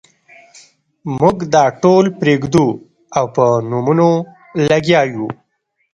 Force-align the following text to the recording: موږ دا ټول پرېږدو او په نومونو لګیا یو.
موږ 1.17 1.37
دا 1.53 1.65
ټول 1.81 2.05
پرېږدو 2.19 2.67
او 3.17 3.25
په 3.35 3.45
نومونو 3.69 4.09
لګیا 4.69 5.01
یو. 5.13 5.27